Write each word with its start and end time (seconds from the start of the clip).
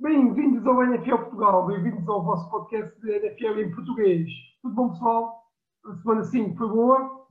Bem-vindos 0.00 0.66
ao 0.66 0.82
NFL 0.82 1.16
Portugal, 1.16 1.66
bem-vindos 1.66 2.06
ao 2.08 2.22
vosso 2.22 2.50
podcast 2.50 3.00
de 3.00 3.10
NFL 3.12 3.60
em 3.60 3.70
português. 3.72 4.28
Tudo 4.60 4.74
bom, 4.74 4.90
pessoal? 4.90 5.44
A 5.86 5.94
semana 5.94 6.24
5 6.24 6.56
foi 6.56 6.68
boa. 6.68 7.26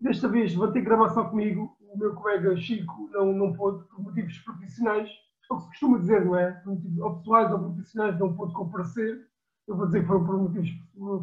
Desta 0.00 0.28
vez 0.28 0.52
vou 0.52 0.70
ter 0.72 0.80
gravação 0.80 1.30
comigo. 1.30 1.76
O 1.80 1.96
meu 1.96 2.12
colega 2.14 2.56
Chico 2.56 3.08
não, 3.12 3.32
não 3.32 3.52
pôde, 3.52 3.84
por 3.84 4.02
motivos 4.02 4.36
profissionais. 4.38 5.08
É 5.08 5.54
o 5.54 5.56
que 5.56 5.62
se 5.62 5.68
costuma 5.68 5.98
dizer, 5.98 6.24
não 6.24 6.36
é? 6.36 6.50
Por 6.50 6.74
motivos 6.74 7.18
pessoais 7.18 7.52
ou 7.52 7.58
profissionais 7.60 8.18
não 8.18 8.34
pôde 8.34 8.52
comparecer. 8.52 9.28
Eu 9.68 9.76
vou 9.76 9.86
dizer 9.86 10.00
que 10.00 10.06
foram 10.08 10.26
por 10.26 10.38
motivos 10.38 10.70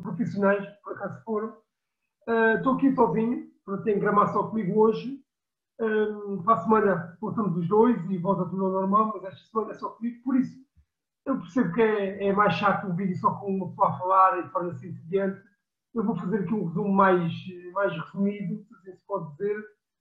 profissionais, 0.01 0.65
por 0.81 0.93
acaso 0.93 1.23
foram. 1.25 1.49
Uh, 2.25 2.55
estou 2.55 2.75
aqui 2.75 2.95
sozinho, 2.95 3.47
para 3.65 3.81
ter 3.81 3.99
gravação 3.99 4.49
comigo 4.49 4.79
hoje. 4.79 5.21
Um, 5.81 6.41
para 6.43 6.55
a 6.55 6.63
semana 6.63 7.17
voltamos 7.19 7.57
os 7.57 7.67
dois 7.67 7.97
e 8.09 8.17
volta 8.17 8.45
tudo 8.45 8.65
ao 8.65 8.71
normal, 8.71 9.11
mas 9.13 9.25
esta 9.25 9.45
semana 9.49 9.71
é 9.71 9.75
só 9.75 9.89
comigo, 9.89 10.21
por 10.23 10.35
isso 10.35 10.68
eu 11.29 11.39
percebo 11.39 11.73
que 11.73 11.81
é, 11.81 12.27
é 12.27 12.33
mais 12.33 12.53
chato 12.55 12.87
o 12.87 12.95
vídeo 12.95 13.15
só 13.17 13.31
com 13.35 13.55
uma 13.55 13.69
pessoa 13.69 13.89
a 13.89 13.97
falar 13.97 14.39
e 14.39 14.43
de 14.43 14.49
forma 14.49 14.71
assim. 14.71 14.95
Eu 15.93 16.03
vou 16.03 16.15
fazer 16.15 16.39
aqui 16.39 16.53
um 16.53 16.65
resumo 16.65 16.93
mais, 16.93 17.33
mais 17.73 17.93
resumido, 17.93 18.63
se 18.63 18.73
assim 18.75 18.97
se 18.97 19.05
pode 19.07 19.31
dizer, 19.31 19.55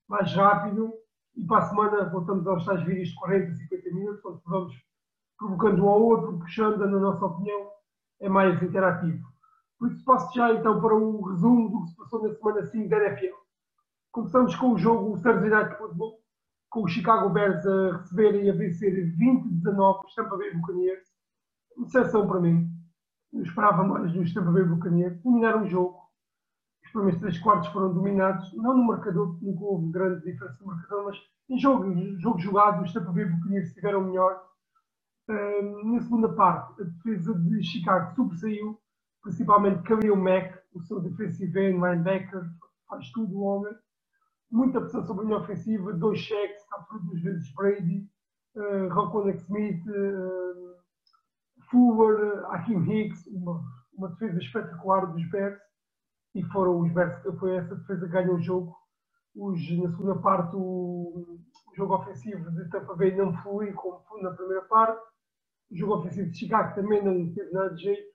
mais 0.09 0.33
rápido, 0.35 0.93
e 1.37 1.45
para 1.45 1.59
a 1.59 1.69
semana 1.69 2.09
voltamos 2.11 2.47
aos 2.47 2.65
tais 2.65 2.83
vídeos 2.83 3.09
de 3.09 3.15
40, 3.17 3.55
50 3.55 3.95
minutos, 3.95 4.25
onde 4.25 4.43
vamos 4.47 4.75
provocando 5.39 5.85
um 5.85 5.89
ao 5.89 6.03
outro, 6.03 6.39
puxando, 6.39 6.79
na 6.79 6.99
nossa 6.99 7.25
opinião, 7.25 7.71
é 8.21 8.29
mais 8.29 8.61
interativo. 8.63 9.27
Por 9.79 9.91
isso 9.91 10.05
passo 10.05 10.35
já 10.35 10.53
então 10.53 10.81
para 10.81 10.95
o 10.95 11.23
resumo 11.23 11.71
do 11.71 11.85
que 11.85 11.91
se 11.91 11.97
passou 11.97 12.23
na 12.23 12.35
semana 12.35 12.67
5 12.67 12.89
da 12.89 12.97
NFL. 12.97 13.35
Começamos 14.11 14.57
com 14.57 14.73
o 14.73 14.79
jogo 14.79 15.23
Thursday 15.23 15.51
Night 15.51 15.77
Football, 15.77 16.19
com 16.71 16.83
o 16.83 16.89
Chicago 16.89 17.31
Bears 17.31 17.65
a 17.67 17.99
receber 17.99 18.45
e 18.45 18.51
a 18.51 18.55
vencer 18.55 18.93
20-19 19.17 20.05
os 20.05 20.15
Tampa 20.15 20.37
Bay 20.37 20.53
Buccaneers. 20.55 21.08
Decepção 21.79 22.27
para 22.27 22.41
mim. 22.41 22.69
Eu 23.33 23.43
esperava 23.43 23.85
mais 23.85 24.13
dos 24.13 24.33
Tampa 24.35 24.51
Bay 24.51 24.65
Buccaneers. 24.65 25.21
Dominaram 25.23 25.63
o 25.63 25.69
jogo. 25.69 25.99
Os 26.85 26.91
primeiros 26.91 27.21
três 27.21 27.39
quartos 27.39 27.69
foram 27.71 27.93
dominados, 27.93 28.53
não 28.55 28.77
no 28.77 28.85
marcador, 28.85 29.29
porque 29.29 29.45
nunca 29.45 29.65
houve 29.65 29.91
grande 29.91 30.25
diferença 30.25 30.59
no 30.61 30.69
marcador, 30.69 31.05
mas 31.05 31.19
em 31.51 31.59
jogo, 31.59 31.85
jogo 32.19 32.39
jogado, 32.39 32.83
os 32.83 32.93
Tampa 32.93 33.13
Bay 33.13 33.27
Buccaneers 33.27 33.69
estiveram 33.69 34.05
melhor. 34.05 34.43
Uh, 35.29 35.93
na 35.93 36.01
segunda 36.01 36.31
parte, 36.31 36.81
a 36.81 36.85
defesa 36.85 37.35
de 37.35 37.63
Chicago 37.63 38.15
sobressaiu, 38.15 38.79
principalmente 39.23 39.83
Khalil 39.83 40.17
Mack, 40.17 40.59
o 40.73 40.81
seu 40.81 41.01
defensive 41.01 41.61
end, 41.61 41.79
linebacker, 41.79 42.43
faz 42.89 43.11
tudo 43.11 43.39
o 43.39 43.43
homem 43.43 43.75
muita 44.51 44.81
pressão 44.81 45.05
sobre 45.05 45.25
a 45.25 45.29
linha 45.29 45.39
ofensiva, 45.39 45.93
dois 45.93 46.19
cheques, 46.19 46.65
captura 46.69 47.03
duas 47.03 47.21
vezes 47.21 47.53
Brady, 47.55 48.09
uh, 48.57 49.31
Smith, 49.31 49.87
uh, 49.87 50.78
Fuller, 51.71 52.45
Hakim 52.47 52.83
Hicks, 52.83 53.27
uma, 53.29 53.63
uma 53.93 54.09
defesa 54.09 54.39
espetacular 54.39 55.07
dos 55.07 55.29
Bears, 55.31 55.61
e 56.35 56.43
foram 56.45 56.81
os 56.81 56.93
Bears, 56.93 57.23
foi 57.39 57.57
essa 57.57 57.75
defesa 57.75 58.07
que 58.07 58.13
ganhou 58.13 58.37
o 58.37 58.41
jogo. 58.41 58.77
Os, 59.35 59.61
na 59.79 59.91
segunda 59.91 60.17
parte, 60.17 60.57
o, 60.57 61.41
o 61.71 61.77
jogo 61.77 61.95
ofensivo 61.95 62.51
de 62.51 62.69
Tampa 62.71 62.95
Bay 62.95 63.15
não 63.15 63.33
foi 63.43 63.73
como 63.73 64.01
foi 64.09 64.23
na 64.23 64.31
primeira 64.31 64.63
parte. 64.63 65.01
O 65.71 65.77
jogo 65.77 65.97
ofensivo 65.97 66.31
de 66.31 66.39
Chicago 66.39 66.75
também 66.75 67.05
não 67.05 67.33
teve 67.33 67.53
nada 67.53 67.75
de 67.75 67.83
jeito 67.83 68.09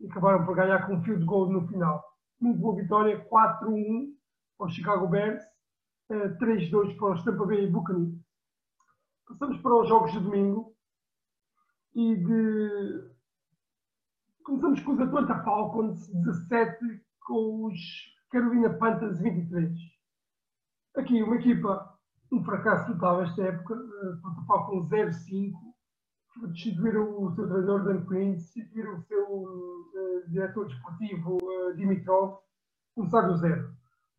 e 0.00 0.06
acabaram 0.06 0.44
por 0.44 0.54
ganhar 0.54 0.86
com 0.86 0.94
um 0.94 1.02
fio 1.02 1.18
de 1.18 1.24
gol 1.24 1.50
no 1.50 1.66
final. 1.68 2.04
Muito 2.40 2.60
boa 2.60 2.76
vitória, 2.76 3.26
4-1 3.28 4.12
aos 4.58 4.74
Chicago 4.74 5.06
Bears 5.08 5.42
3-2 6.10 6.96
para 6.96 7.14
os 7.14 7.24
Tampa 7.24 7.46
Bay 7.46 7.66
Buccaneers. 7.66 8.14
Passamos 9.26 9.60
para 9.60 9.80
os 9.80 9.88
jogos 9.88 10.12
de 10.12 10.20
domingo 10.20 10.75
e 11.96 12.14
de... 12.14 13.10
começamos 14.44 14.80
com 14.82 14.92
os 14.92 15.00
Atlanta 15.00 15.42
Falcons 15.42 16.08
17 16.12 17.02
com 17.20 17.64
os 17.64 17.78
Carolina 18.30 18.68
Panthers 18.74 19.18
23. 19.18 19.72
Aqui 20.94 21.22
uma 21.22 21.36
equipa, 21.36 21.98
um 22.30 22.44
fracasso 22.44 22.92
total 22.92 23.22
esta 23.22 23.44
época, 23.44 23.74
Atlanta 23.74 24.42
Falcons 24.46 24.88
0-5, 24.90 25.52
destituíram 26.48 27.24
o 27.24 27.34
seu 27.34 27.48
treinador 27.48 27.84
Dan 27.84 28.04
Quinn, 28.04 28.34
destituíram 28.34 28.98
o 28.98 29.02
seu 29.04 29.26
uh, 29.26 30.28
diretor 30.28 30.66
desportivo 30.66 31.38
uh, 31.42 31.74
Dimitrov, 31.76 32.40
começar 32.94 33.22
do 33.22 33.38
zero 33.38 33.74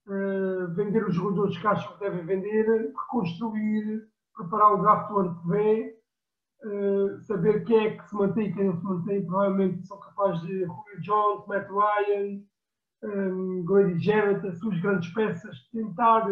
uh, 0.07 0.73
vender 0.73 1.05
os 1.05 1.13
jogadores 1.13 1.55
que 1.59 1.67
acham 1.67 1.93
que 1.93 1.99
devem 1.99 2.25
vender, 2.25 2.91
reconstruir, 2.91 4.07
preparar 4.35 4.73
o 4.73 4.81
draft 4.81 5.09
do 5.09 5.17
ano 5.19 5.39
que 5.41 5.47
vem, 5.47 5.96
uh, 6.65 7.21
saber 7.21 7.63
quem 7.65 7.87
é 7.87 7.97
que 7.97 8.09
se 8.09 8.15
mantém 8.15 8.49
e 8.49 8.53
quem 8.53 8.65
não 8.65 8.77
se 8.77 8.83
mantém. 8.83 9.25
Provavelmente 9.25 9.87
são 9.87 9.99
capazes 9.99 10.41
de 10.41 10.59
Julio 10.59 11.01
Jones, 11.01 11.47
Matt 11.47 11.67
Ryan, 11.69 12.41
um, 13.03 13.65
Grady 13.65 13.99
Jarrett, 13.99 14.47
as 14.47 14.59
suas 14.59 14.79
grandes 14.81 15.13
peças, 15.13 15.57
tentar 15.71 16.27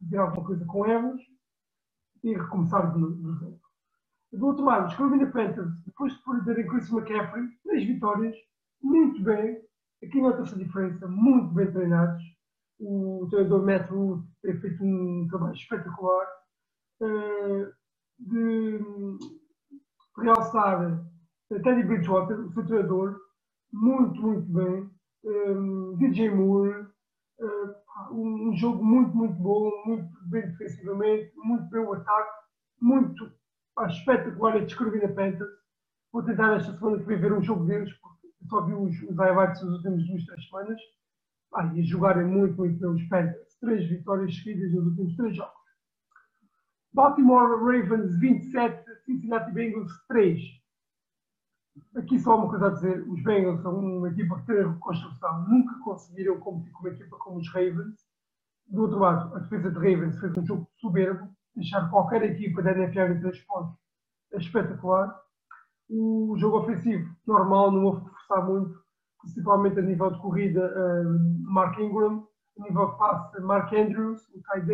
fazer 0.00 0.16
alguma 0.18 0.46
coisa 0.46 0.64
com 0.66 0.86
elas 0.86 1.20
e 2.22 2.34
recomeçar 2.34 2.92
do 2.92 3.34
zero. 3.38 3.60
Do 4.32 4.46
outro 4.46 4.64
lado, 4.64 4.88
os 4.88 4.94
Carolina 4.94 5.30
Panthers, 5.30 5.70
depois 5.84 6.14
de 6.14 6.22
perderem 6.24 6.66
Chris 6.66 6.90
McCaffrey, 6.90 7.48
três 7.64 7.84
vitórias, 7.84 8.34
muito 8.82 9.22
bem, 9.22 9.60
aqui 10.02 10.20
nota-se 10.20 10.54
a 10.54 10.58
diferença, 10.58 11.06
muito 11.06 11.52
bem 11.52 11.70
treinados, 11.70 12.22
o 12.80 13.26
treinador 13.30 13.64
Matt 13.64 13.90
Wood 13.90 14.26
tem 14.42 14.58
feito 14.58 14.82
um 14.82 15.26
trabalho 15.28 15.54
espetacular 15.54 16.26
uh, 17.02 17.72
de 18.18 18.80
realçar 20.18 21.02
Teddy 21.48 21.82
Bridgewater, 21.82 22.38
o 22.40 22.52
seu 22.52 22.64
treinador, 22.66 23.16
muito, 23.72 24.20
muito 24.20 24.52
bem. 24.52 24.90
Um, 25.24 25.96
DJ 25.98 26.30
Moore, 26.30 26.86
uh, 27.40 28.12
um, 28.12 28.48
um, 28.48 28.56
jogo 28.56 28.82
muito, 28.82 29.14
muito 29.16 29.34
bom, 29.34 29.70
muito 29.86 30.08
bem 30.28 30.42
defensivamente, 30.42 31.32
muito 31.36 31.68
bem 31.70 31.80
o 31.80 31.92
ataque, 31.92 32.30
muito 32.80 33.32
pá, 33.74 33.86
espetacular 33.86 34.56
a 34.56 34.64
descrever 34.64 35.02
na 35.02 35.14
Panthers. 35.14 35.50
Vou 36.12 36.24
tentar 36.24 36.56
esta 36.56 36.76
semana 36.76 36.98
que 36.98 37.04
vem 37.04 37.20
ver 37.20 37.32
um 37.32 37.42
jogo 37.42 37.64
deles, 37.64 37.92
porque 38.00 38.28
só 38.48 38.62
vi 38.62 38.74
os, 38.74 39.00
os 39.02 39.16
highlights 39.16 39.62
nas 39.62 39.76
últimas 39.76 40.06
duas, 40.06 40.24
três 40.24 40.48
semanas 40.48 40.80
ah, 41.54 41.72
e 41.74 41.82
jogarem 41.84 42.26
muito, 42.26 42.56
muito 42.56 42.78
pelos 42.80 43.02
Panthers. 43.04 43.56
Três 43.60 43.88
vitórias 43.88 44.34
seguidas 44.36 44.72
nos 44.72 44.86
últimos 44.86 45.16
três 45.16 45.36
jogos. 45.36 45.61
Baltimore 46.92 47.58
Ravens 47.58 48.18
27, 48.18 48.84
Cincinnati 49.04 49.50
Bengals 49.52 49.92
3. 50.08 50.40
Aqui 51.96 52.18
só 52.18 52.36
uma 52.36 52.50
coisa 52.50 52.66
a 52.66 52.70
dizer: 52.70 53.08
os 53.08 53.22
Bengals 53.22 53.62
são 53.62 53.78
uma 53.78 54.08
equipa 54.08 54.38
que 54.40 54.46
tem 54.46 54.58
a 54.60 54.68
reconstrução, 54.68 55.48
nunca 55.48 55.78
conseguiram 55.82 56.38
competir 56.38 56.72
com 56.72 56.80
uma 56.80 56.90
equipa 56.90 57.16
como 57.16 57.38
os 57.38 57.48
Ravens. 57.48 57.96
Do 58.66 58.82
outro 58.82 58.98
lado, 58.98 59.34
a 59.34 59.38
defesa 59.38 59.70
de 59.70 59.76
Ravens 59.76 60.18
fez 60.18 60.36
um 60.36 60.46
jogo 60.46 60.68
soberbo, 60.80 61.28
deixar 61.54 61.90
qualquer 61.90 62.22
equipa 62.22 62.62
da 62.62 62.72
NFL 62.72 63.12
em 63.12 63.20
3 63.20 63.38
pontos 63.44 63.76
é 64.32 64.38
espetacular. 64.38 65.14
O 65.90 66.34
jogo 66.38 66.58
ofensivo, 66.58 67.14
normal, 67.26 67.70
não 67.70 67.84
houve 67.84 68.04
que 68.04 68.10
forçar 68.10 68.46
muito 68.46 68.82
principalmente 69.22 69.78
a 69.78 69.82
nível 69.82 70.10
de 70.10 70.20
corrida, 70.20 70.74
Mark 71.42 71.78
Ingram, 71.78 72.26
a 72.58 72.62
nível 72.62 72.90
de 72.90 72.98
passe, 72.98 73.40
Mark 73.40 73.72
Andrews, 73.72 74.20
o 74.34 74.42
tight 74.42 74.66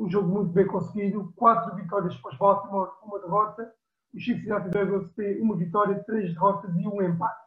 um 0.00 0.08
jogo 0.08 0.28
muito 0.28 0.50
bem 0.52 0.66
conseguido, 0.66 1.32
quatro 1.36 1.74
vitórias 1.76 2.16
para 2.16 2.32
os 2.32 2.38
Baltimore, 2.38 2.90
uma 3.02 3.18
derrota, 3.18 3.72
os 4.14 4.24
Cincinnati 4.24 4.68
Bengals 4.70 5.12
têm 5.12 5.40
uma 5.40 5.56
vitória, 5.56 6.02
três 6.04 6.32
derrotas 6.32 6.74
e 6.74 6.88
um 6.88 7.02
empate. 7.02 7.40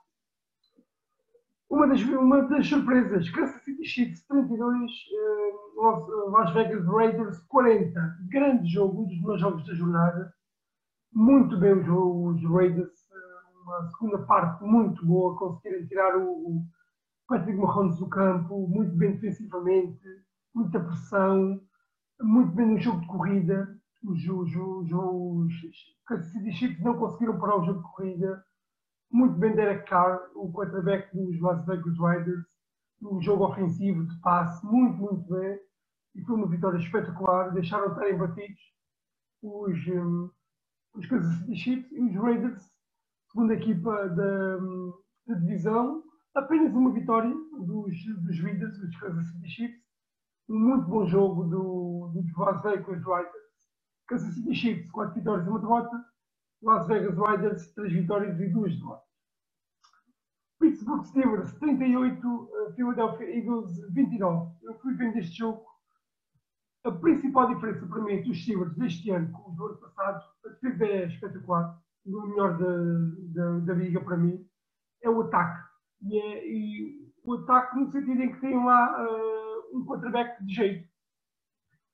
Uma 1.70 1.88
das, 1.88 2.02
uma 2.04 2.44
das 2.44 2.68
surpresas, 2.68 3.30
Kansas 3.32 3.64
City 3.64 3.84
Chiefs 3.84 4.28
32, 4.28 4.92
uh, 5.78 6.30
Las 6.30 6.54
Vegas 6.54 6.86
Raiders 6.86 7.40
40. 7.48 8.00
Grande 8.30 8.70
jogo, 8.70 9.02
um 9.02 9.08
dos 9.08 9.22
meus 9.22 9.42
jogos 9.42 9.66
da 9.66 9.74
jornada. 9.74 10.32
Muito 11.12 11.58
bem 11.58 11.74
o 11.74 11.84
jogo, 11.84 12.30
os 12.30 12.44
Raiders 12.44 13.04
uma 13.64 13.90
segunda 13.90 14.20
parte 14.20 14.64
muito 14.64 15.06
boa, 15.06 15.38
conseguirem 15.38 15.88
tirar 15.88 16.18
o, 16.18 16.58
o 16.58 16.66
Patrick 17.28 17.58
Mahomes 17.58 17.98
do 17.98 18.08
campo, 18.08 18.68
muito 18.68 18.96
bem 18.96 19.14
defensivamente, 19.14 20.06
muita 20.54 20.80
pressão, 20.80 21.62
muito 22.22 22.52
bem 22.54 22.68
no 22.68 22.80
jogo 22.80 23.02
de 23.02 23.08
corrida. 23.08 23.80
Os, 24.04 24.28
os, 24.28 24.56
os, 24.56 24.92
os 24.92 26.56
Chiefs 26.56 26.84
não 26.84 26.98
conseguiram 26.98 27.40
parar 27.40 27.58
o 27.58 27.66
jogo 27.66 27.82
de 27.82 27.94
corrida. 27.94 28.44
Muito 29.12 29.36
bem 29.36 29.56
Derek 29.56 29.88
Carr, 29.88 30.20
o 30.36 30.52
quarterback 30.52 31.16
dos 31.16 31.40
Las 31.40 31.66
Vegas 31.66 31.98
Raiders, 32.00 32.46
no 33.00 33.22
jogo 33.22 33.46
ofensivo 33.46 34.06
de 34.06 34.20
passe, 34.22 34.66
muito, 34.66 34.98
muito 34.98 35.30
bem. 35.30 35.60
E 36.16 36.22
foi 36.24 36.36
uma 36.36 36.48
vitória 36.48 36.78
espetacular. 36.78 37.52
Deixaram 37.54 37.94
de 37.94 38.04
estar 38.04 38.18
batidos 38.18 38.62
os, 39.42 39.88
um, 39.88 40.30
os 40.96 41.06
Kansas 41.06 41.34
City 41.40 41.56
Chiefs 41.56 41.92
e 41.92 42.02
os 42.02 42.16
Raiders 42.16 42.74
segunda 43.34 43.56
equipa 43.56 44.10
da, 44.10 44.58
da, 45.28 45.36
divisão, 45.40 46.04
apenas 46.36 46.74
uma 46.74 46.94
vitória 46.94 47.34
dos, 47.66 48.06
dos 48.24 48.40
Raiders, 48.40 48.78
dos 48.78 48.96
Kansas 49.00 49.26
City 49.32 49.50
Chiefs, 49.50 49.83
um 50.50 50.60
muito 50.60 50.88
bom 50.88 51.06
jogo 51.06 51.44
do, 51.46 52.12
dos 52.14 52.38
Las 52.38 52.62
Vegas 52.62 53.04
Raiders. 53.04 53.44
Kansas 54.08 54.34
City 54.34 54.54
Chiefs, 54.54 54.92
quatro 54.92 55.16
vitórias 55.16 55.48
e 55.48 55.50
uma 55.50 55.60
derrota, 55.60 56.06
Las 56.62 56.88
Vegas 56.88 57.18
Riders, 57.18 57.74
3 57.74 57.94
vitórias 57.94 58.40
e 58.40 58.50
2 58.50 58.78
derrotas. 58.78 59.04
Pittsburgh 60.60 61.04
Steelers, 61.06 61.54
38, 61.60 62.50
Philadelphia 62.76 63.38
Eagles, 63.38 63.72
29. 63.92 64.52
Eu 64.64 64.80
fui 64.80 64.94
vendo 64.96 65.18
este 65.18 65.38
jogo. 65.38 65.66
A 66.86 66.92
principal 66.92 67.54
diferença 67.54 67.86
para 67.86 68.02
mim 68.02 68.14
entre 68.14 68.32
os 68.32 68.42
Steelers 68.42 68.76
deste 68.76 69.10
ano 69.10 69.32
com 69.32 69.52
os 69.52 69.56
do 69.56 69.66
ano 69.68 69.78
passado, 69.78 70.24
a 70.46 70.50
defesa 70.50 70.86
é 70.86 71.06
espetacular, 71.08 71.82
o 72.06 72.28
melhor 72.28 72.58
da, 72.58 72.76
da, 73.34 73.60
da 73.60 73.74
liga 73.74 74.02
para 74.02 74.18
mim, 74.18 74.46
é 75.02 75.10
o 75.10 75.22
ataque. 75.22 75.70
E, 76.02 76.18
é, 76.18 76.48
e 76.48 77.12
o 77.24 77.34
ataque 77.36 77.78
no 77.78 77.92
sentido 77.92 78.22
em 78.22 78.34
que 78.34 78.42
tem 78.42 78.56
lá 78.66 79.02
uh, 79.02 79.43
um 79.74 79.86
quarterback 79.86 80.44
de 80.46 80.54
jeito. 80.54 80.90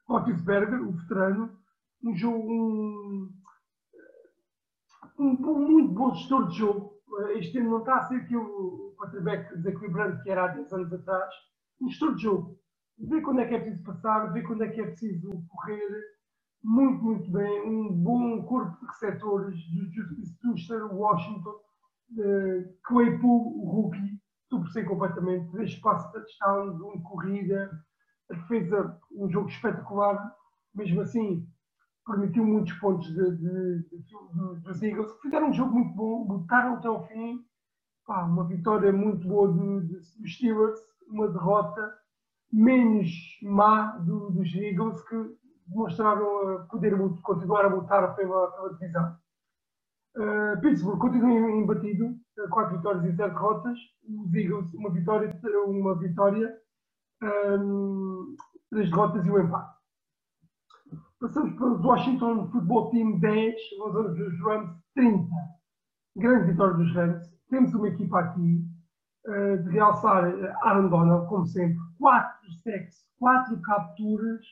Roethlisberger, 0.08 0.82
o 0.82 0.92
veterano, 0.92 1.58
um 2.04 2.16
jogo, 2.16 2.52
um, 2.52 3.30
um, 5.20 5.30
um 5.30 5.68
muito 5.70 5.94
bom 5.94 6.14
gestor 6.14 6.48
de 6.48 6.58
jogo. 6.58 6.94
Este 7.36 7.60
ano 7.60 7.72
não 7.72 7.80
está 7.80 7.98
a 7.98 8.08
ser 8.08 8.16
aquele 8.16 8.46
quarterback 8.98 9.56
desequilibrante 9.58 10.24
que 10.24 10.30
era 10.30 10.46
há 10.46 10.48
10 10.48 10.74
anos 10.74 10.94
atrás. 10.94 11.34
Um 11.82 11.90
gestor 11.90 12.16
de 12.16 12.24
jogo. 12.24 12.60
Vê 12.98 13.22
quando 13.22 13.40
é 13.40 13.48
que 13.48 13.56
é 13.56 13.60
preciso 13.60 13.84
passar, 13.84 14.34
vê 14.34 14.42
quando 14.44 14.64
é 14.64 14.70
que 14.70 14.82
é 14.82 14.88
preciso 14.88 15.30
correr. 15.48 16.04
Muito, 16.64 17.04
muito 17.04 17.32
bem. 17.32 17.62
Um 17.70 17.94
bom 17.94 18.44
corpo 18.44 18.78
de 18.80 18.88
receptores. 18.88 19.58
Justice 19.94 20.38
Tuster, 20.40 20.94
Washington, 20.94 21.56
uh, 22.18 22.78
Claypool, 22.84 23.64
o 23.64 23.70
rookie. 23.70 24.19
Sobressei 24.50 24.84
completamente. 24.84 25.52
Três 25.52 25.76
passos 25.76 26.08
de 26.08 26.14
touchdowns, 26.14 26.82
uma 26.82 27.02
corrida. 27.04 27.72
A 28.30 28.34
defesa, 28.34 29.00
um 29.12 29.30
jogo 29.30 29.50
espetacular. 29.50 30.36
Mesmo 30.76 31.02
assim, 31.02 31.48
permitiu 32.10 32.46
muitos 32.46 32.74
pontos 32.74 33.08
de, 33.08 33.38
de, 33.38 33.84
de, 33.90 34.62
dos 34.64 34.82
Eagles, 34.82 35.12
fizeram 35.22 35.50
um 35.50 35.54
jogo 35.54 35.74
muito 35.74 35.96
bom, 35.96 36.26
lutaram 36.28 36.76
até 36.76 36.88
ao 36.88 37.08
fim. 37.08 37.46
Pá, 38.06 38.24
uma 38.26 38.48
vitória 38.48 38.92
muito 38.92 39.28
boa 39.28 39.48
dos 39.48 40.18
Steelers, 40.26 40.80
uma 41.08 41.28
derrota 41.28 41.94
menos 42.52 43.12
má 43.44 43.92
do, 43.98 44.32
dos 44.32 44.54
Eagles, 44.56 45.00
que 45.08 45.16
demonstraram 45.68 46.66
poder 46.70 46.98
continuar 47.22 47.66
a 47.66 47.68
lutar 47.68 48.16
pela, 48.16 48.52
pela 48.52 48.74
divisão. 48.74 49.16
Uh, 50.20 50.60
Pittsburgh 50.60 51.00
continua 51.00 51.32
embatido, 51.32 52.14
4 52.50 52.76
vitórias 52.76 53.06
e 53.06 53.16
0 53.16 53.34
derrotas. 53.34 53.80
Os 54.04 54.34
Eagles, 54.34 54.74
uma 54.74 54.90
vitória, 54.92 55.40
uma 55.66 55.98
vitória 55.98 56.58
um, 57.24 58.36
3 58.70 58.90
derrotas 58.90 59.26
e 59.26 59.32
um 59.32 59.40
empate. 59.40 59.80
Passamos 61.22 61.54
para 61.54 61.68
os 61.68 61.84
Washington 61.84 62.50
Football 62.50 62.92
Team 62.92 63.20
10, 63.20 63.56
vamos 63.78 64.18
dos 64.18 64.40
Rams 64.42 64.72
30. 64.96 65.30
Grande 66.18 66.52
vitória 66.52 66.74
dos 66.76 66.94
Rams. 66.94 67.26
Temos 67.50 67.74
uma 67.74 67.88
equipa 67.88 68.20
aqui 68.20 68.66
uh, 69.26 69.64
de 69.64 69.70
realçar 69.70 70.26
Aaron 70.64 70.90
Donald, 70.90 71.28
como 71.30 71.46
sempre. 71.46 71.78
4 71.98 72.52
sacks, 72.64 73.06
4 73.20 73.62
capturas 73.62 74.46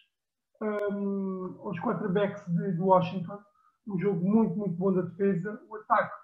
um, 0.62 1.58
aos 1.64 1.80
quarterbacks 1.80 2.46
de, 2.48 2.74
de, 2.74 2.82
Washington. 2.82 3.40
Um 3.88 4.00
jogo 4.00 4.24
muito, 4.24 4.56
muito 4.56 4.76
bom 4.76 4.94
da 4.94 5.02
defesa. 5.02 5.62
O 5.70 5.76
ataque, 5.78 6.16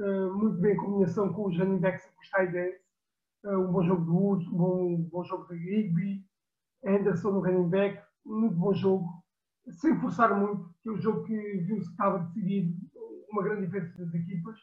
uh, 0.00 0.34
muito 0.34 0.58
bem 0.60 0.72
em 0.72 0.76
combinação 0.76 1.32
com 1.32 1.48
os 1.48 1.58
running 1.58 1.78
backs 1.78 2.06
e 2.06 2.20
os 2.20 2.30
tight. 2.30 2.80
Uh, 3.44 3.58
um 3.58 3.72
bom 3.72 3.82
jogo 3.82 4.04
de 4.04 4.10
Woods, 4.10 4.48
um 4.48 4.56
bom, 4.56 4.94
um 4.94 5.08
bom 5.10 5.24
jogo 5.24 5.46
de 5.48 5.56
Rigby. 5.56 6.24
Anderson 6.86 7.30
no 7.32 7.40
running 7.40 7.68
back, 7.68 8.02
muito 8.24 8.56
bom 8.56 8.74
jogo 8.74 9.24
sem 9.70 9.98
forçar 10.00 10.38
muito, 10.38 10.70
que 10.82 10.88
é 10.88 10.92
um 10.92 11.00
jogo 11.00 11.24
que 11.24 11.34
viu-se 11.34 11.86
que 11.86 11.92
estava 11.92 12.18
decidido, 12.18 12.76
uma 13.30 13.42
grande 13.42 13.66
diferença 13.66 14.04
das 14.04 14.14
equipas. 14.14 14.58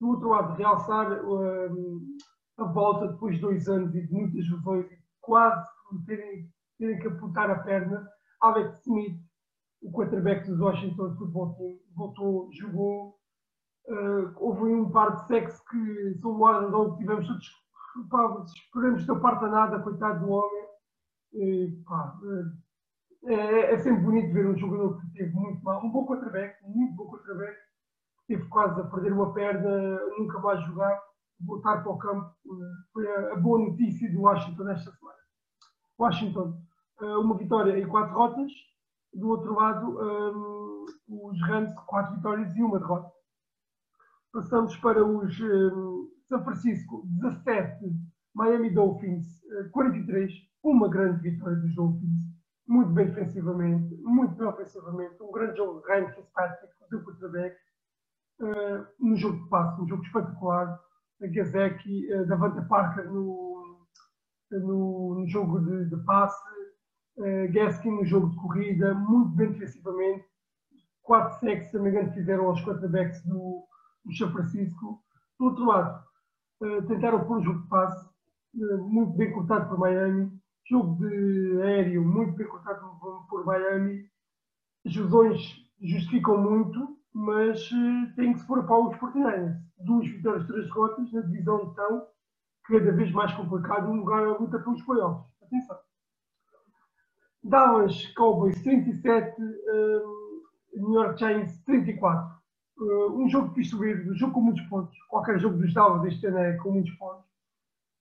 Do 0.00 0.08
outro 0.08 0.28
lado, 0.28 0.56
realçar 0.56 1.24
um, 1.24 2.16
a 2.58 2.64
volta 2.64 3.08
depois 3.08 3.36
de 3.36 3.40
dois 3.40 3.68
anos 3.68 3.94
e 3.94 4.06
de 4.06 4.12
muitas 4.12 4.48
lesões 4.48 4.86
quase 5.20 5.68
terem, 6.06 6.48
terem 6.78 6.98
que 6.98 7.08
apontar 7.08 7.50
a 7.50 7.58
perna. 7.60 8.08
Alex 8.40 8.80
Smith, 8.86 9.20
o 9.82 9.90
quarterback 9.90 10.48
dos 10.48 10.60
Washington 10.60 11.14
Football 11.16 11.54
Team, 11.54 11.78
voltou, 11.94 12.48
jogou. 12.52 13.18
Uh, 13.88 14.32
houve 14.36 14.72
um 14.72 14.90
par 14.90 15.16
de 15.16 15.26
sexo 15.26 15.60
que 15.68 16.18
são 16.20 16.40
o 16.40 16.96
tivemos 16.96 17.26
todos 17.26 17.50
pá, 18.08 18.44
esperamos 18.46 19.04
ter 19.04 19.20
parte 19.20 19.44
nada, 19.46 19.80
coitado 19.80 20.24
do 20.24 20.32
homem. 20.32 20.66
E, 21.32 21.82
pá, 21.84 22.16
uh, 22.22 23.30
é, 23.30 23.72
é, 23.72 23.78
sempre 23.78 24.02
bonito 24.02 24.32
ver 24.32 24.46
um 24.46 24.56
jogador 24.56 25.00
que 25.00 25.12
teve 25.12 25.32
muito 25.32 25.62
mal, 25.62 25.84
um 25.84 25.90
bom 25.90 26.06
quarterback, 26.06 26.56
muito 26.64 26.94
bom 26.94 27.06
quarterback, 27.10 27.56
teve 28.26 28.44
quase 28.48 28.80
a 28.80 28.84
perder 28.84 29.12
uma 29.12 29.32
perna, 29.32 30.00
nunca 30.18 30.40
mais 30.40 30.60
jogar, 30.64 31.00
voltar 31.40 31.82
para 31.82 31.92
o 31.92 31.98
campo. 31.98 32.34
Foi 32.92 33.06
a, 33.06 33.32
a 33.32 33.36
boa 33.36 33.58
notícia 33.58 34.10
do 34.12 34.22
Washington 34.22 34.64
nesta 34.64 34.90
semana. 34.90 35.18
Washington, 35.98 36.60
eh, 37.00 37.16
uma 37.16 37.36
vitória 37.36 37.78
e 37.78 37.86
quatro 37.86 38.12
derrotas. 38.12 38.52
Do 39.14 39.28
outro 39.28 39.54
lado, 39.54 39.98
um, 39.98 40.86
eh, 40.86 40.92
os 41.08 41.40
Rams, 41.42 41.74
quatro 41.86 42.16
vitórias 42.16 42.54
e 42.56 42.62
uma 42.62 42.78
derrota. 42.78 43.10
Passamos 44.32 44.76
para 44.76 45.04
os 45.04 45.40
um, 45.40 46.08
eh, 46.08 46.28
São 46.28 46.42
Francisco, 46.44 47.06
17, 47.20 47.92
Miami 48.34 48.70
Dolphins, 48.70 49.26
43. 49.72 50.32
Uma 50.62 50.88
grande 50.88 51.20
vitória 51.20 51.56
dos 51.56 51.74
Dolphins 51.74 52.32
muito 52.66 52.90
bem 52.92 53.06
defensivamente, 53.06 53.94
muito 54.02 54.34
bem 54.34 54.46
ofensivamente, 54.46 55.22
um 55.22 55.32
grande 55.32 55.56
jogo 55.56 55.80
de 55.80 55.86
Ryan 55.88 56.08
Fitzpatrick, 56.12 56.72
do 56.90 57.04
quarterback, 57.04 57.56
uh, 58.40 58.86
no 58.98 59.16
jogo 59.16 59.42
de 59.42 59.48
passe, 59.50 59.80
um 59.80 59.88
jogo 59.88 60.02
espetacular, 60.02 60.80
a 61.22 61.26
Gazeki, 61.26 62.14
uh, 62.14 62.26
Davante 62.26 62.66
Parker 62.68 63.04
no, 63.10 63.86
no, 64.50 65.14
no, 65.16 65.28
jogo 65.28 65.60
de, 65.60 65.90
de 65.90 65.96
passe, 66.04 66.42
uh, 67.16 67.52
Gaskin 67.52 67.90
no 67.90 68.04
jogo 68.04 68.30
de 68.30 68.36
corrida, 68.36 68.94
muito 68.94 69.30
bem 69.30 69.52
defensivamente, 69.52 70.24
quatro 71.02 71.38
sacks, 71.40 71.70
se 71.70 71.76
não 71.76 71.84
me 71.84 71.90
engano, 71.90 72.12
fizeram 72.12 72.46
aos 72.46 72.62
quarterbacks 72.64 73.22
do, 73.24 73.64
do 74.04 74.14
São 74.16 74.30
Francisco. 74.32 75.02
Do 75.38 75.46
outro 75.46 75.64
lado, 75.64 76.04
uh, 76.62 76.86
tentaram 76.86 77.24
pôr 77.24 77.38
um 77.38 77.44
jogo 77.44 77.62
de 77.62 77.68
passe, 77.68 78.08
uh, 78.54 78.88
muito 78.88 79.12
bem 79.16 79.32
cortado 79.32 79.68
por 79.68 79.78
Miami, 79.78 80.32
jogo 80.68 80.96
de 80.96 81.62
aéreo 81.62 82.04
muito 82.04 82.34
bem 82.36 82.46
cortado 82.46 82.80
por 83.28 83.44
Miami. 83.44 84.08
As 84.86 84.96
lesões 84.96 85.40
justificam 85.80 86.38
muito, 86.38 86.96
mas 87.12 87.68
tem 88.16 88.32
que 88.32 88.40
se 88.40 88.46
pôr 88.46 88.60
a 88.60 88.62
pau 88.62 88.88
os 88.88 88.96
Fortinanders. 88.96 89.56
Duas 89.78 90.06
vitórias, 90.08 90.46
três 90.46 90.64
derrotas 90.66 91.12
na 91.12 91.20
divisão 91.22 91.68
de 91.68 91.74
tão 91.74 92.06
cada 92.64 92.92
vez 92.92 93.12
mais 93.12 93.32
complicado 93.34 93.90
um 93.90 93.96
lugar 93.96 94.24
a 94.24 94.38
luta 94.38 94.58
pelos 94.58 94.82
playoffs. 94.82 95.26
Atenção. 95.42 95.91
Dallas 97.44 98.06
Cowboys 98.14 98.62
37, 98.62 99.40
uh, 99.40 100.22
New 100.74 100.94
York 100.94 101.18
Giants 101.18 101.58
34. 101.64 102.42
Uh, 102.78 103.22
um 103.22 103.28
jogo 103.28 103.48
que 103.48 103.56
quis 103.56 103.70
subir, 103.70 104.08
um 104.08 104.14
jogo 104.14 104.32
com 104.32 104.40
muitos 104.40 104.62
pontos. 104.64 104.96
Qualquer 105.08 105.38
jogo 105.38 105.58
dos 105.58 105.74
Dallas 105.74 106.04
este 106.04 106.26
ano 106.26 106.38
é 106.38 106.56
com 106.56 106.72
muitos 106.72 106.92
pontos 106.92 107.24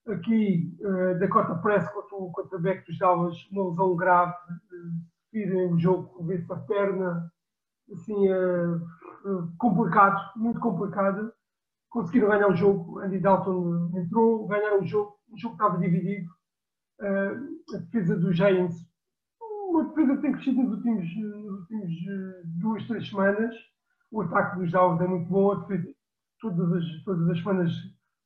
aqui 0.08 0.76
uh, 0.82 1.20
Dakota 1.20 1.56
Prescott, 1.56 2.08
o 2.14 2.32
quarterback 2.32 2.86
dos 2.86 2.98
Dallas, 2.98 3.38
uma 3.52 3.70
lesão 3.70 3.96
grave, 3.96 4.34
uh, 5.34 5.74
o 5.74 5.80
jogo, 5.80 6.24
vê-se 6.24 6.52
a 6.52 6.56
perna, 6.58 7.32
assim, 7.94 8.28
complicado, 9.58 10.20
muito 10.36 10.60
complicado. 10.60 11.32
Conseguiram 11.90 12.30
ganhar 12.30 12.50
o 12.50 12.56
jogo, 12.56 13.00
Andy 13.00 13.20
Dalton 13.20 13.92
entrou, 13.96 14.46
ganharam 14.48 14.82
o 14.82 14.86
jogo, 14.86 15.18
o 15.30 15.38
jogo 15.38 15.56
estava 15.56 15.78
dividido. 15.78 16.30
A 17.00 17.78
defesa 17.78 18.18
dos 18.18 18.36
Giants, 18.36 18.86
uma 19.72 19.86
defesa 19.86 20.16
que 20.16 20.22
tem 20.22 20.32
crescido 20.34 20.64
nos 20.64 20.78
últimos, 20.78 21.16
nos 21.16 21.60
últimos 21.62 21.90
duas, 22.60 22.88
três 22.88 23.10
semanas. 23.10 23.56
O 24.12 24.22
ataque 24.22 24.60
dos 24.60 24.72
Dallas 24.72 25.02
é 25.02 25.08
muito 25.08 25.30
bom, 25.30 25.52
a 25.52 25.56
defesa 25.56 25.94
todas 26.40 26.74
as, 26.74 27.04
todas 27.04 27.30
as 27.30 27.38
semanas 27.40 27.72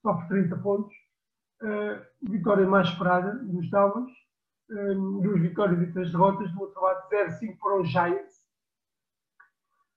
sofre 0.02 0.28
30 0.28 0.56
pontos 0.58 0.96
Uh, 1.64 2.04
vitória 2.22 2.68
mais 2.68 2.90
esperada 2.90 3.34
dos 3.34 3.70
Dallas, 3.70 4.12
um, 4.70 5.22
duas 5.22 5.42
vitórias 5.42 5.82
e 5.82 5.92
três 5.94 6.12
derrotas, 6.12 6.52
do 6.52 6.62
outro 6.62 6.82
lado 6.82 7.08
0-5 7.10 7.58
para 7.58 7.82
os 7.82 7.90
Giants. 7.90 8.46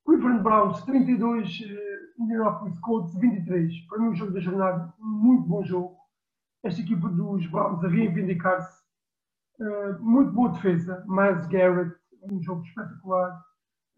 Cleveland 0.06 0.42
Browns 0.42 0.82
32, 0.84 1.60
uh, 1.60 2.22
Indianapolis 2.22 2.78
Colts 2.78 3.12
23. 3.18 3.86
Para 3.88 3.98
mim 3.98 4.08
um 4.08 4.14
jogo 4.14 4.32
da 4.32 4.40
jornada, 4.40 4.94
muito 4.98 5.48
bom 5.48 5.64
jogo. 5.64 5.98
Esta 6.62 6.80
equipa 6.80 7.08
dos 7.08 7.44
Browns 7.48 7.84
a 7.84 7.88
reivindicar-se. 7.88 8.87
Uh, 9.60 10.00
muito 10.00 10.32
boa 10.32 10.50
defesa, 10.50 11.04
Miles 11.08 11.46
Garrett, 11.48 11.94
um 12.30 12.40
jogo 12.42 12.62
espetacular. 12.62 13.42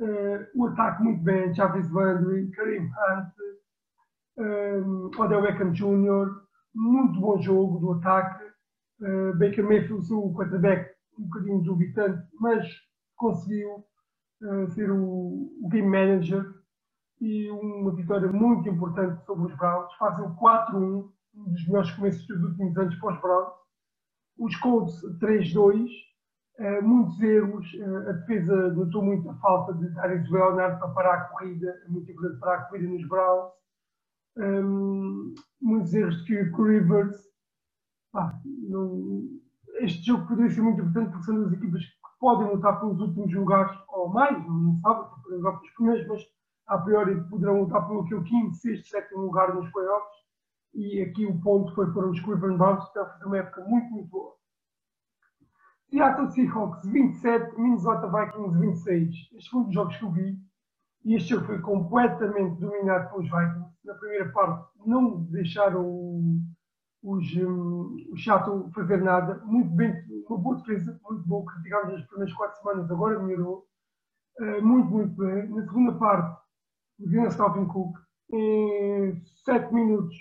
Uh, 0.01 0.47
o 0.55 0.67
ataque 0.69 1.03
muito 1.03 1.23
bem, 1.23 1.55
Chavis 1.55 1.91
Landry, 1.91 2.51
Kareem 2.53 2.85
Hunt, 2.87 3.33
um, 4.39 5.11
Odell 5.19 5.43
Beckham 5.43 5.73
Jr., 5.73 6.31
muito 6.75 7.21
bom 7.21 7.41
jogo 7.41 7.79
do 7.79 7.93
ataque. 7.93 8.45
Uh, 9.01 9.37
Baker 9.39 9.65
Mayfield, 9.65 10.13
o 10.13 10.33
quarterback, 10.33 10.95
um 11.19 11.25
bocadinho 11.25 11.61
exorbitante, 11.61 12.23
mas 12.39 12.67
conseguiu 13.17 13.85
uh, 14.43 14.71
ser 14.71 14.91
o, 14.91 15.51
o, 15.63 15.69
game 15.69 15.89
manager 15.89 16.55
e 17.21 17.51
uma 17.51 17.95
vitória 17.95 18.29
muito 18.29 18.69
importante 18.69 19.25
sobre 19.25 19.53
os 19.53 19.59
Browns. 19.59 19.93
Fazem 19.95 20.27
4-1, 20.37 21.11
um 21.35 21.45
dos 21.53 21.67
melhores 21.67 21.91
começos 21.93 22.27
dos 22.27 22.43
últimos 22.43 22.77
anos 22.77 22.95
para 22.97 23.15
os 23.15 23.21
Browns. 23.21 23.60
Os 24.41 24.57
Colts 24.57 25.03
3-2, 25.21 25.87
uh, 26.59 26.83
muitos 26.83 27.21
erros. 27.21 27.73
Uh, 27.75 28.09
a 28.09 28.13
defesa 28.13 28.73
notou 28.73 29.05
muito 29.05 29.29
a 29.29 29.35
falta 29.35 29.75
de 29.75 29.91
Darius 29.91 30.31
Leonard 30.31 30.79
para 30.79 30.89
parar 30.89 31.15
a 31.15 31.25
corrida, 31.25 31.79
é 31.85 31.89
muito 31.89 32.11
importante 32.11 32.41
parar 32.41 32.63
a 32.63 32.65
corrida 32.65 32.89
nos 32.89 33.07
Browns. 33.07 33.53
Um, 34.39 35.35
muitos 35.61 35.93
erros 35.93 36.17
de 36.17 36.27
Philip 36.27 36.57
Rivers. 36.57 37.17
Ah, 38.15 38.33
não, 38.45 39.29
este 39.81 40.07
jogo 40.07 40.27
poderia 40.27 40.51
ser 40.51 40.63
muito 40.63 40.81
importante 40.81 41.11
porque 41.11 41.27
são 41.27 41.35
duas 41.35 41.53
equipas 41.53 41.85
que 41.85 42.19
podem 42.19 42.51
lutar 42.51 42.81
pelos 42.81 42.99
últimos 42.99 43.33
lugares 43.35 43.79
ou 43.89 44.09
mais, 44.09 44.37
não 44.47 44.81
sabe, 44.81 45.23
podem 45.23 45.39
lutar 45.39 45.59
pelos 45.59 45.75
primeiros, 45.75 46.09
mas 46.09 46.23
a 46.67 46.79
priori 46.79 47.29
poderão 47.29 47.61
lutar 47.61 47.87
pelo 47.87 48.01
aquele 48.01 48.23
quinto, 48.23 48.55
sexto, 48.55 48.89
sétimo 48.89 49.21
lugar 49.23 49.55
nos 49.55 49.71
playoffs. 49.71 50.20
E 50.75 51.03
aqui 51.03 51.27
o 51.27 51.41
ponto 51.41 51.75
foi 51.75 51.93
para 51.93 52.09
os 52.09 52.21
Cleveland 52.21 52.59
Browns, 52.59 52.81
que 52.81 52.99
estão 52.99 53.05
a 53.05 53.27
uma 53.27 53.39
época 53.39 53.65
muito, 53.65 53.91
muito 53.91 54.09
boa. 54.09 54.35
Seattle 55.91 56.31
Seahawks 56.31 56.87
27, 56.87 57.61
Minnesota 57.61 58.07
Vikings 58.07 58.59
26. 58.59 59.09
Estes 59.33 59.49
foram 59.49 59.69
os 59.69 59.75
jogos 59.75 59.97
que 59.97 60.05
eu 60.05 60.13
vi. 60.13 60.39
E 61.05 61.17
este 61.17 61.31
jogo 61.31 61.47
foi 61.47 61.61
completamente 61.61 62.61
dominado 62.61 63.11
pelos 63.11 63.29
Vikings. 63.29 63.75
Na 63.85 63.95
primeira 63.95 64.31
parte 64.33 64.69
não 64.87 65.23
deixaram 65.25 66.41
os, 67.03 67.37
um, 67.37 67.97
o 68.13 68.19
Seattle 68.19 68.71
fazer 68.73 69.03
nada. 69.03 69.43
Muito 69.45 69.71
bem, 69.71 69.93
uma 70.29 70.39
boa 70.39 70.57
defesa, 70.57 71.01
muito 71.03 71.27
boa. 71.27 71.45
Criticámos 71.53 71.95
as 71.95 72.07
primeiras 72.07 72.35
quatro 72.35 72.59
semanas, 72.59 72.91
agora 72.91 73.19
melhorou. 73.19 73.67
Uh, 74.39 74.63
muito, 74.65 74.91
muito 74.91 75.17
bem. 75.17 75.49
Na 75.49 75.63
segunda 75.63 75.93
parte, 75.99 76.41
o 77.01 77.09
Dina 77.09 77.29
Stalvin 77.29 77.67
Cook. 77.67 77.99
Em 78.33 79.21
7 79.45 79.75
minutos, 79.75 80.15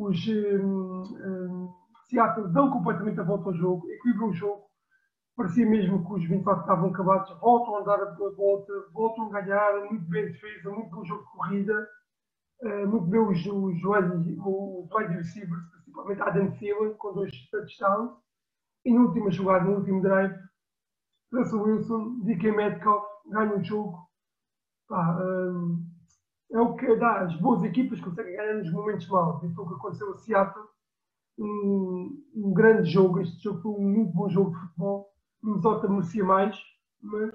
os 0.00 0.26
um, 0.28 1.02
um, 1.02 1.74
Seattle 2.08 2.48
dão 2.48 2.70
completamente 2.70 3.20
a 3.20 3.24
volta 3.24 3.50
ao 3.50 3.54
jogo, 3.54 3.90
equilibram 3.90 4.28
o 4.28 4.34
jogo. 4.34 4.70
Parecia 5.36 5.66
mesmo 5.66 6.04
que 6.04 6.12
os 6.14 6.28
24 6.28 6.62
estavam 6.62 6.90
acabados, 6.90 7.30
voltam 7.40 7.76
a 7.76 7.80
andar 7.80 8.02
a 8.02 8.14
volta, 8.14 8.72
voltam 8.92 9.26
a 9.26 9.40
ganhar, 9.40 9.88
muito 9.88 10.04
bem 10.06 10.26
defesa, 10.26 10.70
muito 10.70 10.90
bom 10.90 11.04
jogo 11.04 11.22
de 11.22 11.30
corrida, 11.30 11.88
uh, 12.62 12.88
muito 12.88 13.06
bem 13.06 13.20
os, 13.20 13.38
os, 13.46 13.84
wide 13.84 15.14
receivers, 15.14 15.70
principalmente 15.70 16.22
Adam 16.22 16.50
Thielen, 16.52 16.94
com 16.94 17.12
dois 17.14 17.30
touchdowns. 17.50 18.12
E 18.84 18.92
na 18.92 19.02
última 19.02 19.30
jogada, 19.30 19.64
no 19.64 19.76
último 19.76 20.02
drive, 20.02 20.34
Russell 21.32 21.62
Wilson, 21.62 22.20
DK 22.24 22.52
Metcalf, 22.52 23.04
ganha 23.30 23.54
o 23.54 23.62
jogo. 23.62 23.98
Pá, 24.88 25.16
é 26.52 26.60
o 26.60 26.74
que 26.74 26.96
dá. 26.96 27.20
As 27.20 27.36
boas 27.36 27.62
equipas 27.64 28.00
conseguem 28.00 28.36
ganhar 28.36 28.54
nos 28.54 28.72
momentos 28.72 29.08
maus. 29.08 29.42
E 29.42 29.54
foi 29.54 29.64
o 29.64 29.68
que 29.68 29.74
aconteceu 29.74 30.10
a 30.10 30.16
Seattle. 30.16 30.64
Um, 31.38 32.22
um, 32.34 32.52
grande 32.52 32.90
jogo. 32.90 33.20
Este 33.20 33.42
jogo 33.42 33.62
foi 33.62 33.72
um 33.72 33.80
muito 33.80 34.12
bom 34.12 34.28
jogo 34.28 34.50
de 34.50 34.60
futebol. 34.60 35.10
Minnesota 35.42 35.88
merecia 35.88 36.24
mais, 36.24 36.58
mas 37.00 37.32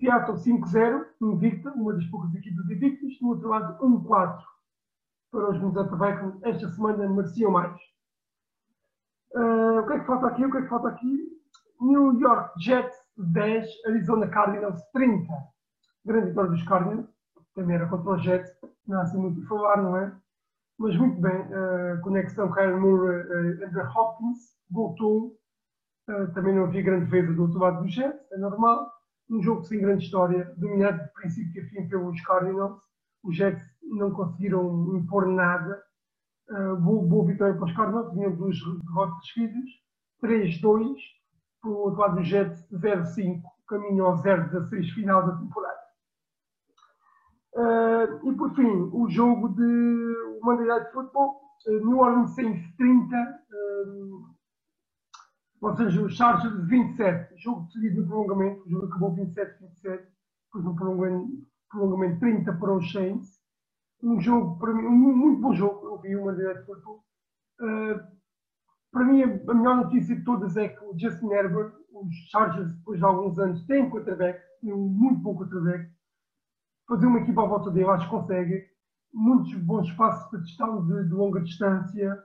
Seattle 0.00 0.36
5-0, 0.36 1.04
invicta, 1.20 1.70
uma 1.72 1.92
das 1.92 2.04
poucas 2.06 2.34
equipas 2.34 2.68
invictas. 2.68 3.18
Do 3.20 3.28
outro 3.28 3.48
lado, 3.48 3.78
1-4 3.84 4.42
para 5.30 5.50
os 5.50 5.58
Minnesota 5.58 5.96
Vikings. 5.96 6.38
Esta 6.42 6.68
semana 6.70 7.08
mereciam 7.08 7.52
mais. 7.52 7.78
Uh, 9.34 9.80
o 9.80 9.86
que 9.86 9.92
é 9.92 9.98
que 10.00 10.06
falta 10.06 10.26
aqui? 10.26 10.44
O 10.44 10.50
que 10.50 10.58
é 10.58 10.62
que 10.62 10.68
falta 10.68 10.88
aqui? 10.88 11.40
New 11.80 12.18
York 12.18 12.60
Jets 12.60 12.96
10, 13.16 13.68
Arizona 13.86 14.26
Cardinals 14.28 14.82
30. 14.92 15.32
Grande 16.04 16.28
vitória 16.28 16.50
dos 16.50 16.62
Cardinals 16.64 17.19
também 17.54 17.76
era 17.76 17.88
contra 17.88 18.10
o 18.10 18.18
Jets, 18.18 18.50
não 18.86 18.98
há 18.98 19.02
assim 19.02 19.18
muito 19.18 19.42
a 19.42 19.48
falar, 19.48 19.82
não 19.82 19.96
é? 19.96 20.14
Mas 20.78 20.96
muito 20.96 21.20
bem, 21.20 21.40
uh, 21.42 22.00
conexão 22.02 22.50
Kyler 22.52 22.80
Murray, 22.80 23.20
uh, 23.20 23.66
Andrew 23.66 23.86
Hopkins, 23.94 24.38
voltou, 24.70 25.36
uh, 26.08 26.32
também 26.32 26.54
não 26.54 26.64
havia 26.64 26.82
grande 26.82 27.04
defesa 27.04 27.32
do 27.32 27.42
outro 27.42 27.58
lado 27.58 27.82
do 27.82 27.88
Jets, 27.88 28.32
é 28.32 28.38
normal. 28.38 28.90
Um 29.28 29.42
jogo 29.42 29.62
sem 29.64 29.80
grande 29.80 30.04
história, 30.04 30.52
dominado 30.56 31.04
de 31.04 31.12
princípio 31.12 31.62
a 31.62 31.66
fim 31.66 31.88
pelos 31.88 32.20
Cardinals. 32.22 32.80
Os 33.22 33.36
Jets 33.36 33.62
não 33.82 34.10
conseguiram 34.10 34.96
impor 34.96 35.26
nada. 35.26 35.80
Boa, 36.80 37.06
boa 37.06 37.26
vitória 37.26 37.54
para 37.54 37.64
os 37.64 37.76
Cardinals, 37.76 38.12
vinham 38.12 38.34
duas 38.34 38.56
derrotas 38.58 39.24
seguidas. 39.32 39.70
3-2, 40.20 40.96
para 41.60 41.70
o 41.70 41.76
outro 41.76 42.00
lado 42.00 42.16
do 42.16 42.24
Jets 42.24 42.66
0-5, 42.72 43.42
caminho 43.68 44.06
ao 44.06 44.16
0-16 44.20 44.94
final 44.94 45.26
da 45.26 45.36
temporada. 45.36 45.79
Uh, 47.54 48.28
e 48.28 48.36
por 48.36 48.54
fim, 48.54 48.90
o 48.92 49.08
jogo 49.10 49.48
de 49.48 50.38
Monday 50.42 50.66
Night 50.66 50.92
Football, 50.92 51.40
uh, 51.66 51.84
New 51.84 51.98
Orleans 51.98 52.30
Saints 52.34 52.62
30, 52.76 53.16
uh, 53.16 54.30
ou 55.60 55.76
seja, 55.76 56.00
os 56.00 56.16
Chargers 56.16 56.68
27, 56.68 57.34
jogo 57.42 57.62
decidido 57.62 58.02
no 58.02 58.06
prolongamento, 58.06 58.62
o 58.64 58.70
jogo 58.70 58.86
acabou 58.86 59.16
27-27, 59.16 59.34
depois 59.82 60.64
no 60.64 60.76
prolongamento, 60.76 61.46
prolongamento 61.68 62.20
30 62.20 62.52
para 62.52 62.72
os 62.72 62.92
Saints. 62.92 63.40
Um 64.02 64.20
jogo, 64.20 64.56
para 64.58 64.72
mim, 64.72 64.84
um 64.84 65.16
muito 65.16 65.40
bom 65.40 65.52
jogo, 65.52 65.86
eu 65.86 65.98
vi 65.98 66.16
o 66.16 66.24
Monday 66.24 66.46
Night 66.46 66.64
Football. 66.64 67.04
para 68.92 69.04
mim, 69.04 69.22
a 69.22 69.54
melhor 69.54 69.76
notícia 69.76 70.16
de 70.16 70.24
todas 70.24 70.56
é 70.56 70.68
que 70.68 70.84
o 70.84 70.96
Justin 70.96 71.26
Herbert, 71.26 71.74
os 71.92 72.14
Chargers, 72.30 72.72
depois 72.76 72.98
de 72.98 73.04
alguns 73.04 73.38
anos, 73.38 73.66
têm 73.66 73.82
um 73.82 73.90
quarterback, 73.90 74.40
têm 74.62 74.72
um 74.72 74.88
muito 74.88 75.20
bom 75.20 75.36
quarterback 75.36 75.90
fazer 76.90 77.06
uma 77.06 77.20
equipa 77.20 77.42
à 77.42 77.46
volta 77.46 77.70
dele, 77.70 77.88
acho 77.88 78.04
que 78.04 78.10
consegue. 78.10 78.68
Muitos 79.14 79.54
bons 79.54 79.86
espaços 79.86 80.28
para 80.28 80.40
gestão 80.40 80.86
de, 80.86 81.04
de 81.04 81.14
longa 81.14 81.40
distância, 81.40 82.18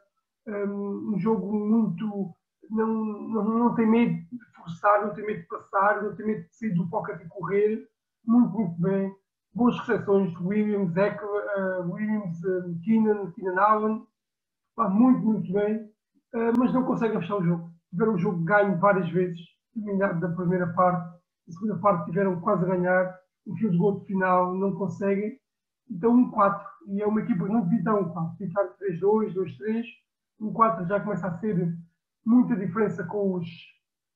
um, 0.48 1.14
um, 1.14 1.20
jogo 1.20 1.54
muito. 1.54 2.36
Não, 2.70 2.88
não, 2.88 3.44
não 3.44 3.76
tem 3.76 3.88
medo 3.88 4.14
de 4.14 4.56
forçar, 4.56 5.06
não 5.06 5.14
tem 5.14 5.26
medo 5.26 5.42
de 5.42 5.48
passar, 5.48 6.04
não 6.04 6.16
tem 6.16 6.26
medo 6.26 6.48
de 6.48 6.56
sair 6.56 6.74
do 6.74 6.90
pocket 6.90 7.22
e 7.22 7.28
correr. 7.28 7.88
Muito, 8.26 8.54
muito 8.54 8.82
bem. 8.82 9.16
Boas 9.54 9.80
recepções, 9.80 10.36
Williams, 10.42 10.98
Eckler, 10.98 11.46
uh, 11.58 11.92
Williams, 11.92 12.44
uh, 12.44 12.80
Keenan, 12.84 13.32
Keenan 13.32 13.62
Allen. 13.62 14.08
Pá, 14.76 14.90
muito, 14.90 15.20
muito 15.20 15.54
bem. 15.54 15.78
Uh, 16.34 16.54
mas 16.58 16.74
não 16.74 16.84
conseguem 16.84 17.20
fechar 17.20 17.38
o 17.38 17.44
jogo. 17.44 17.70
Tiveram 17.92 18.16
o 18.16 18.18
jogo 18.18 18.44
ganho 18.44 18.78
várias 18.80 19.10
vezes, 19.10 19.40
terminado 19.74 20.20
da 20.20 20.30
primeira 20.30 20.68
parte. 20.74 21.16
Na 21.48 21.54
segunda 21.54 21.78
parte 21.78 22.06
tiveram 22.06 22.42
quase 22.42 22.66
a 22.66 22.68
ganhar 22.68 23.25
o 23.46 24.00
de 24.00 24.06
final 24.06 24.56
não 24.56 24.74
conseguem, 24.76 25.40
então 25.90 26.12
um 26.12 26.32
4. 26.32 26.68
E 26.88 27.02
é 27.02 27.06
uma 27.06 27.22
equipa 27.22 27.46
que 27.46 27.52
não 27.52 27.62
devia 27.62 27.84
dar 27.84 27.96
um 27.96 28.10
4. 28.10 28.38
Ficar 28.38 28.64
3-2, 28.78 29.34
2-3, 29.34 29.84
um 30.40 30.52
4 30.52 30.88
já 30.88 31.00
começa 31.00 31.28
a 31.28 31.38
ser 31.38 31.76
muita 32.26 32.56
diferença 32.56 33.04
com 33.04 33.36
os, 33.36 33.48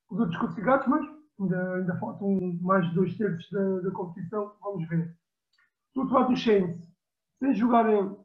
os 0.09 0.19
outros 0.19 0.39
classificados, 0.39 0.88
mas 0.88 1.05
ainda, 1.39 1.75
ainda 1.75 2.00
faltam 2.00 2.38
mais 2.62 2.88
de 2.89 2.95
dois 2.95 3.15
terços 3.17 3.50
da, 3.51 3.79
da 3.81 3.91
competição, 3.91 4.53
vamos 4.62 4.88
ver. 4.88 5.15
Do 5.93 6.01
outro 6.01 6.15
lado, 6.15 6.33
os 6.33 6.43
Saints, 6.43 6.88
sem 7.39 7.53
jogarem 7.53 8.17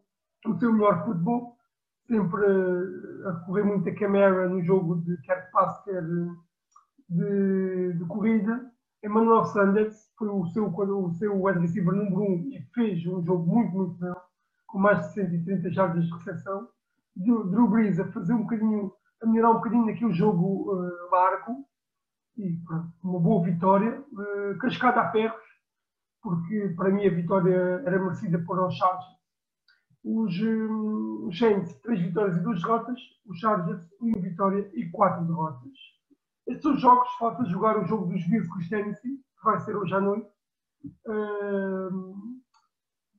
o 0.47 0.59
seu 0.59 0.73
melhor 0.73 1.05
futebol, 1.05 1.57
sempre 2.07 2.45
a 3.27 3.33
correr 3.47 3.65
muito 3.65 3.89
a 3.89 3.95
Camara 3.95 4.49
no 4.49 4.63
jogo 4.63 5.01
de 5.03 5.17
quer 5.23 5.51
passe, 5.51 5.85
quer 5.85 6.03
de, 6.03 6.37
de, 7.09 7.93
de 7.99 8.05
corrida, 8.07 8.71
Emmanuel 9.05 9.45
Sanders 9.45 10.11
foi 10.17 10.29
o 10.29 10.47
seu, 10.47 10.67
o 10.67 11.15
seu 11.17 11.43
wide 11.43 11.61
receiver 11.61 11.93
número 11.93 12.23
1 12.23 12.25
um, 12.25 12.49
e 12.49 12.63
fez 12.75 13.07
um 13.07 13.23
jogo 13.23 13.47
muito, 13.47 13.77
muito 13.77 13.99
bom, 13.99 14.15
com 14.67 14.79
mais 14.79 15.09
de 15.09 15.13
130 15.13 15.71
jardas 15.73 16.07
de 16.07 16.13
recepção. 16.15 16.69
Drew 17.15 17.69
Brees 17.69 18.01
a 18.01 18.11
fazer 18.13 18.33
um 18.33 18.43
bocadinho, 18.43 18.91
a 19.23 19.27
melhorar 19.27 19.51
um 19.51 19.57
bocadinho 19.57 19.85
naquele 19.85 20.13
jogo 20.15 20.73
uh, 20.73 21.11
largo 21.13 21.67
e 22.39 22.57
pronto, 22.67 22.93
uma 23.03 23.21
boa 23.21 23.45
vitória, 23.45 24.01
uh, 24.01 24.59
cascada 24.59 25.03
a 25.03 25.13
ferros, 25.13 25.45
porque 26.23 26.73
para 26.75 26.91
mim 26.91 27.07
a 27.07 27.15
vitória 27.15 27.83
era 27.85 28.03
merecida 28.03 28.39
por 28.39 28.59
os 28.59 28.75
Chargers. 28.75 29.15
Os, 30.03 30.41
um, 30.41 31.31
Saints, 31.31 31.75
três 31.83 32.01
vitórias 32.01 32.39
e 32.39 32.41
duas 32.41 32.61
derrotas, 32.63 32.99
os 33.27 33.39
Chargers, 33.39 33.83
uma 34.01 34.19
vitória 34.19 34.71
e 34.73 34.91
quatro 34.91 35.27
derrotas. 35.27 35.94
Estes 36.47 36.63
são 36.63 36.75
os 36.75 36.81
jogos, 36.81 37.09
falta 37.19 37.45
jogar 37.47 37.79
o 37.79 37.87
jogo 37.87 38.07
dos 38.07 38.27
Bills 38.29 38.49
com 38.49 38.69
Tennessee, 38.69 39.17
que 39.17 39.45
vai 39.45 39.59
ser 39.61 39.75
hoje 39.77 39.95
à 39.95 40.01
noite. 40.01 40.29
Uh, 41.07 42.15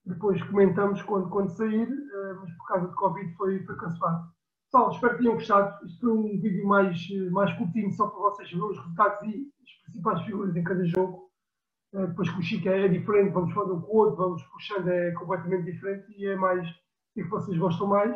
depois 0.05 0.41
comentamos 0.43 1.01
quando, 1.01 1.29
quando 1.29 1.49
sair, 1.49 1.89
uh, 1.89 2.35
mas 2.39 2.51
por 2.57 2.67
causa 2.67 2.87
de 2.87 2.95
Covid 2.95 3.35
foi, 3.35 3.63
foi 3.65 3.75
cancelado. 3.77 4.29
Pessoal, 4.65 4.91
espero 4.91 5.13
que 5.13 5.23
tenham 5.23 5.35
gostado. 5.35 5.85
Isto 5.87 6.01
foi 6.01 6.11
um 6.11 6.39
vídeo 6.39 6.67
mais, 6.67 7.09
mais 7.31 7.51
curtinho, 7.53 7.91
só 7.93 8.07
para 8.07 8.19
vocês 8.19 8.51
verem 8.51 8.69
os 8.69 8.77
resultados 8.77 9.21
e 9.23 9.51
as 9.63 9.83
principais 9.85 10.21
figuras 10.21 10.55
em 10.55 10.63
cada 10.63 10.85
jogo. 10.85 11.31
Uh, 11.93 12.07
depois 12.07 12.29
que 12.29 12.39
o 12.39 12.43
Chico 12.43 12.69
é, 12.69 12.85
é 12.85 12.87
diferente, 12.87 13.33
vamos 13.33 13.53
falando 13.55 13.81
com 13.81 13.91
o 13.91 13.95
outro, 13.97 14.17
vamos 14.17 14.43
puxando, 14.43 14.87
é 14.87 15.11
completamente 15.13 15.71
diferente 15.71 16.13
e 16.15 16.27
é 16.27 16.35
mais 16.35 16.69
o 16.69 16.73
que 17.15 17.23
vocês 17.23 17.57
gostam 17.57 17.87
mais. 17.87 18.15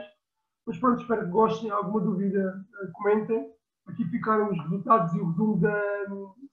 Mas 0.68 0.78
pronto, 0.78 1.02
espero 1.02 1.26
que 1.26 1.32
gostem. 1.32 1.72
Alguma 1.72 2.02
dúvida, 2.02 2.64
comentem. 2.94 3.59
Aqui 3.90 4.06
ficaram 4.06 4.52
os 4.52 4.60
resultados 4.64 5.14
e 5.14 5.20
o 5.20 5.28
resumo 5.28 5.60
da 5.60 5.82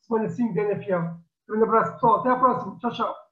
semana 0.00 0.28
5 0.28 0.55
da 0.55 0.62
NFL. 0.62 0.95
Um 0.95 1.16
grande 1.49 1.64
abraço, 1.64 1.93
pessoal. 1.93 2.21
Até 2.21 2.31
à 2.31 2.37
próxima. 2.37 2.76
Tchau, 2.78 2.90
tchau. 2.93 3.25